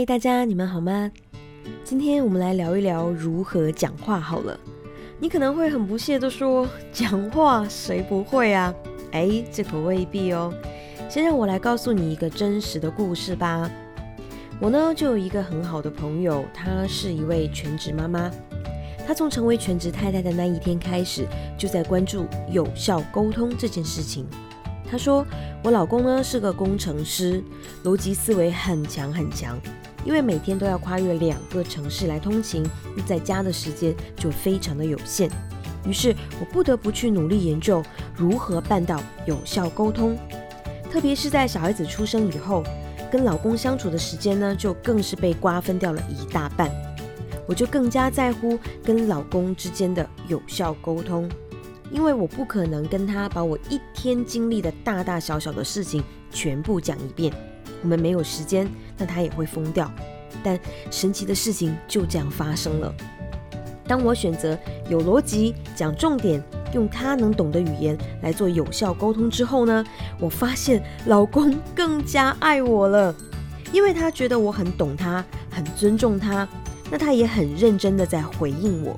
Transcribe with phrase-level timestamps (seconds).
[0.00, 1.10] 嗨，大家，你们好吗？
[1.84, 4.58] 今天我们来聊一聊如何讲话好了。
[5.18, 8.74] 你可能会很不屑地说：“讲话谁不会啊？”
[9.12, 10.54] 哎，这可未必哦。
[11.06, 13.70] 先让我来告诉你一个真实的故事吧。
[14.58, 18.30] 我呢，就有一个很好的朋友，她是一位全职妈妈。
[19.06, 21.26] 她从成为全职太太的那一天开始，
[21.58, 24.26] 就在关注有效沟通这件事情。
[24.90, 25.26] 她说
[25.62, 27.44] ：“我老公呢是个工程师，
[27.84, 29.60] 逻辑思维很强很强。
[30.04, 32.64] 因为每天都要跨越两个城市来通勤，
[33.06, 35.30] 在家的时间就非常的有限。
[35.86, 37.82] 于是我不得不去努力研究
[38.14, 40.16] 如何办到有效沟通。
[40.90, 42.62] 特别是在小孩子出生以后，
[43.10, 46.70] 跟老公相处的时间呢，就更是被瓜分掉了一大半。
[47.46, 51.28] 我就更加在乎跟老公之间的有效沟通。”
[51.92, 57.32] 因为我不可能跟他把我一天经历的大大小小的事情全部讲一遍，
[57.82, 59.90] 我们没有时间，那他也会疯掉。
[60.42, 60.58] 但
[60.90, 62.94] 神奇的事情就这样发生了。
[63.86, 64.56] 当我选择
[64.88, 66.40] 有逻辑、讲重点、
[66.72, 69.84] 用他能懂的语言来做有效沟通之后呢，
[70.20, 73.12] 我发现老公更加爱我了，
[73.72, 76.48] 因为他觉得我很懂他，很尊重他，
[76.88, 78.96] 那他也很认真的在回应我。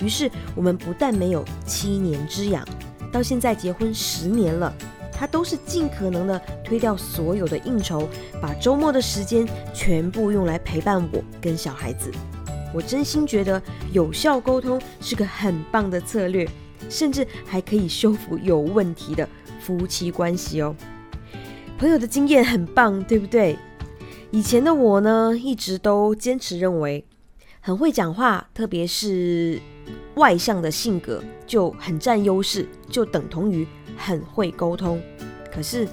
[0.00, 2.64] 于是我们不但没有七年之痒，
[3.10, 4.72] 到现在结婚十年了，
[5.18, 8.08] 他都是尽可能的推掉所有的应酬，
[8.40, 12.12] 把周末的时间全部用来陪伴我跟小孩子。
[12.72, 13.60] 我真心觉得
[13.92, 16.48] 有效沟通是个很棒的策略，
[16.88, 19.28] 甚至还可以修复有问题的
[19.60, 20.76] 夫妻关系哦。
[21.76, 23.58] 朋友的经验很棒，对不对？
[24.30, 27.04] 以前的我呢，一直都坚持认为
[27.60, 29.60] 很会讲话，特别是。
[30.16, 33.64] 外向的性格就很占优势，就等同于
[33.98, 34.98] 很会沟通。
[35.52, 35.86] 可是，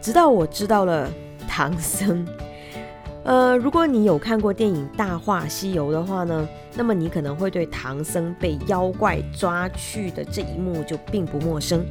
[0.00, 1.08] 直到我知道了
[1.46, 2.26] 唐僧，
[3.24, 11.84] 呃，如果你有看过电影《大话西游》的话呢，那么你可能会对唐僧被妖怪抓去的这一幕就并不陌生。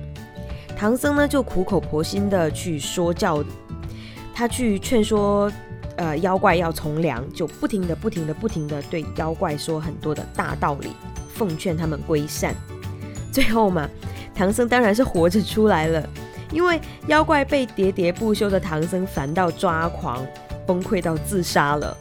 [0.75, 3.44] 唐僧呢，就苦口婆心的去说教，
[4.34, 5.52] 他去劝说
[5.96, 10.90] 呃妖怪要从良，就不停的、不停的、不停的对妖怪说很多的大道理。
[11.34, 12.53] 奉劝他们归善，
[13.31, 13.90] 最后嘛，
[14.41, 16.09] 唐僧当然是活着出来了。
[16.52, 20.25] 因为妖怪被喋喋不休的唐僧烦到抓狂，
[20.66, 21.96] 崩溃到自杀了。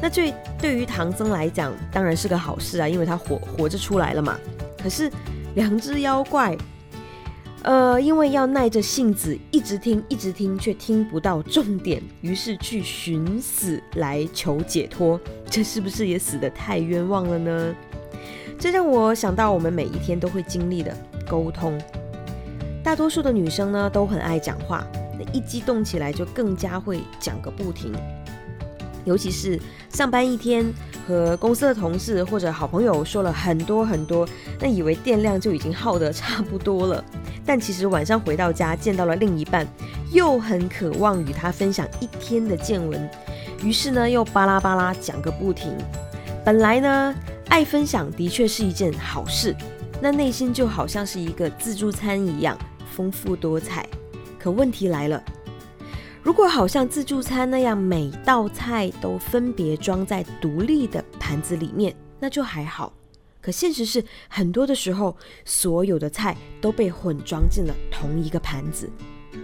[0.00, 4.38] 那这对于唐僧来讲，当然是个好事啊，因为他活活着出来了嘛。
[4.82, 5.10] 可是
[5.56, 6.56] 两只妖怪，
[7.64, 15.20] 呃，因为要耐着性子一直听一直听，却听不到重点，于是去寻死来求解脱。
[15.50, 17.74] 这是不是也死得太冤枉了呢？
[18.58, 20.96] 这让我想到我们每一天都会经历的
[21.28, 21.78] 沟通。
[22.82, 24.86] 大多数的女生呢都很爱讲话，
[25.18, 27.92] 那一激动起来就更加会讲个不停。
[29.04, 30.64] 尤其是上班一天
[31.06, 34.26] 和公司的同事或者好朋友说了很多很多，
[34.60, 37.04] 那以为电量就已经耗得差不多了，
[37.44, 39.66] 但其实晚上回到家见到了另一半，
[40.10, 43.10] 又很渴望与他分享一天的见闻，
[43.62, 45.76] 于是呢又巴拉巴拉讲个不停。
[46.44, 47.14] 本来呢。
[47.50, 49.54] 爱分享的确是一件好事，
[50.00, 52.58] 那内心就好像是一个自助餐一样
[52.92, 53.88] 丰富多彩。
[54.38, 55.22] 可问题来了，
[56.22, 62.92] 如果好像自助餐那样每道菜都分别装在独立的盘子里面，那就还好。
[63.40, 68.90] 可现实是，很多的时候，所有的菜都被混装进了同一个盘子。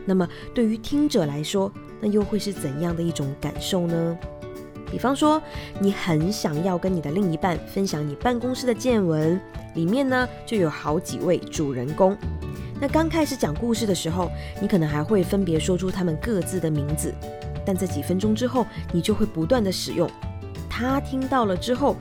[0.07, 4.19] 那么对于听者来说，那又会是怎样的一种感受呢？
[4.91, 5.41] 比方说，
[5.79, 9.41] 你很想要跟你的另一半分享你办公室的见闻，
[9.75, 12.17] 里面呢就有好几位主人公。
[12.81, 14.31] 那刚开始讲故事的时候，
[14.61, 17.15] 你可能还会分别说出他们各自的名字，
[17.65, 20.11] 但在几分钟之后，你就会不断的使用。
[20.69, 21.97] 他听到了之后，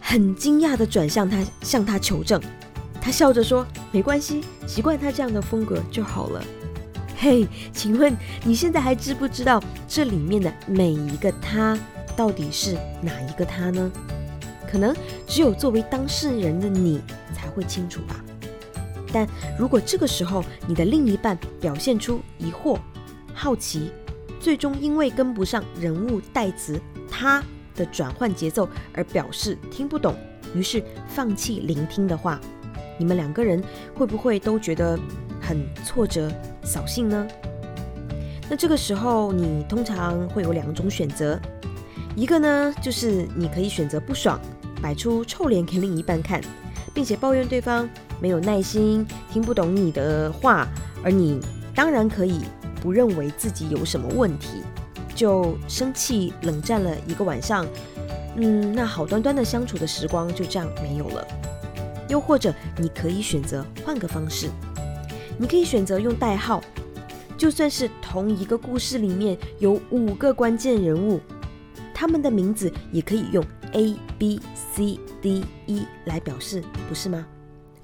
[0.00, 2.40] 很惊讶的转向他，向他求证。
[3.00, 6.42] 他笑着说：“没关系，习惯他这样的风格就好了。”
[7.16, 11.78] 嘿，请问你现在还知不知道这里面的每一个他？
[12.16, 13.90] 到底是哪一个他呢？
[14.70, 14.94] 可能
[15.26, 17.00] 只有作为当事人的你
[17.34, 18.24] 才会清楚吧。
[19.12, 19.26] 但
[19.58, 22.78] 如果这个时候你的另一半表现出疑惑、
[23.34, 23.90] 好奇，
[24.38, 26.80] 最终因为跟不上人物代词
[27.10, 27.42] “他”
[27.74, 30.14] 的转换节奏而表示听不懂，
[30.54, 32.40] 于是放弃聆听的话，
[32.96, 33.60] 你们两个人
[33.94, 34.96] 会不会都觉得
[35.40, 36.30] 很挫折、
[36.62, 37.26] 扫兴呢？
[38.48, 41.40] 那这个时候你通常会有两种选择。
[42.20, 44.38] 一个呢，就是你可以选择不爽，
[44.82, 46.38] 摆出臭脸给另一半看，
[46.92, 47.88] 并且抱怨对方
[48.20, 50.68] 没有耐心，听不懂你的话，
[51.02, 51.40] 而你
[51.74, 52.42] 当然可以
[52.82, 54.60] 不认为自己有什么问题，
[55.14, 57.66] 就生气冷战了一个晚上，
[58.36, 61.26] 嗯，那好端端的相处的时光就这样没有了。
[62.06, 64.50] 又或者你可以选择换个方式，
[65.38, 66.62] 你可以选择用代号，
[67.38, 71.18] 就算是同一个故事里面有五个关键人物，
[72.00, 77.26] 他们的名字也可以用 A B C D E 来表示，不是吗？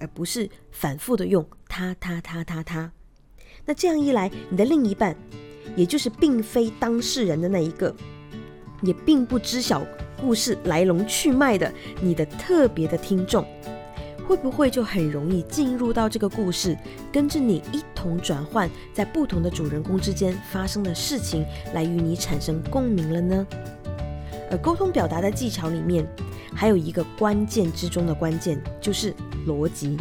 [0.01, 2.91] 而不是反复的用他他他他他。
[3.67, 5.15] 那这样一来，你的另一半，
[5.77, 7.95] 也就是并非当事人的那一个，
[8.81, 9.87] 也并不知晓
[10.19, 11.71] 故事来龙去脉的
[12.01, 13.47] 你的特别的听众。
[14.27, 16.75] 会不会就很容易进入到这个故事，
[17.13, 23.47] 跟着你一同转换在不同的主人公之间发生的事情，来与你产生共鸣了呢？
[24.51, 26.07] 而沟通表达的技巧里面，
[26.55, 29.15] 还有一个关键之中的关键，就是
[29.47, 29.97] 逻辑。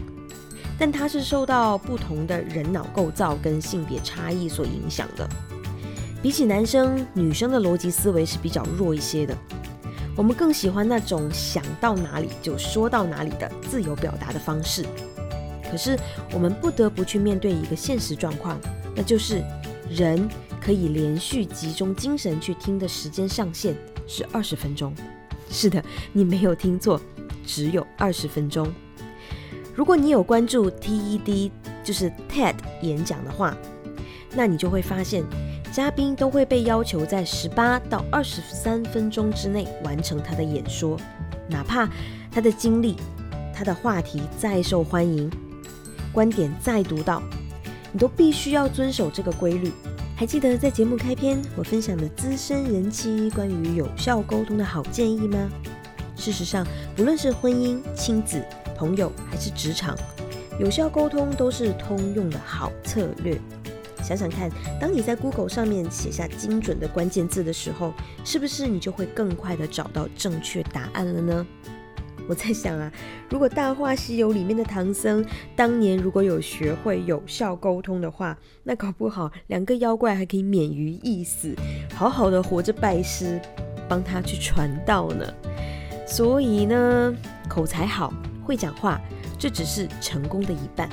[0.78, 5.28] 但它是受到不同的人脑构造跟性别差异所影响的。
[6.22, 9.38] 比起男生，女生的逻辑思维是比较弱一些的。
[10.18, 14.86] 我们更喜欢那种想到哪里就说到哪里的自由表达的方式。
[15.70, 15.98] 可是
[16.34, 18.60] 我们不得不去面对一个现实状况，
[18.96, 19.44] 那就是
[19.90, 20.28] 人
[20.62, 23.76] 可以连续集中精神去听的时间上限
[24.08, 24.94] 是二十分钟。
[25.50, 27.00] 是的，你没有听错，
[27.46, 28.72] 只有二十分钟。
[29.74, 31.52] 如果你有关注 TED，
[31.84, 33.56] 就是 TED 演讲的话，
[34.34, 35.24] 那你就会发现。
[35.72, 40.98] 嘉宾都会被要求在十八到二十三分钟之内完成他的演说，
[41.50, 41.90] 哪怕
[42.32, 42.96] 他的经历、
[43.54, 45.30] 他的话题再受欢迎，
[46.14, 47.22] 观点再独到，
[47.92, 49.70] 你都必须要遵守这个规律。
[50.18, 55.50] 还记得在节目开篇我分享的资深人妻关于有效沟通的好建议吗？
[56.16, 56.66] 事实上，
[56.96, 58.42] 不论是婚姻、亲子、
[58.78, 59.94] 朋友还是职场，
[60.58, 63.38] 有效沟通都是通用的好策略。
[64.02, 71.46] 想想看，当你在 Google 上面写下精准的关键字的时候，是不是你就会更快的找到正确答案了呢？
[72.30, 72.92] 我在想啊，
[73.30, 75.24] 如果《大话西游》里面的唐僧
[75.56, 81.56] 当年如果有学会有效沟通的话，那搞不好两个妖怪还可以免于一死，
[81.94, 83.40] 好好的活着拜师，
[83.88, 85.32] 帮他去传道呢。
[86.08, 87.14] 所以呢，
[87.48, 88.12] 口才好，
[88.44, 89.00] 会讲话，
[89.38, 90.90] 这只是成功的一半。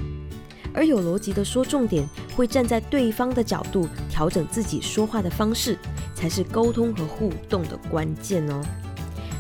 [0.75, 5.79] 而有逻辑的说重点，会站在对方的角度调整自己说话的方式，
[6.14, 8.62] 才是沟通和互动的关键哦。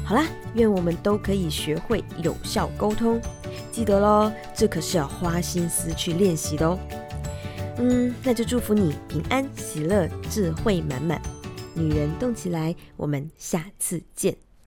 [0.04, 3.20] 好啦，愿我们都可以学会有效沟通，
[3.70, 6.78] 记得喽，这可是要花心思去练习的哦。
[7.78, 11.22] 嗯，那就祝福你平安喜乐，智慧满满，
[11.74, 14.36] 女人动起来，我们下次见。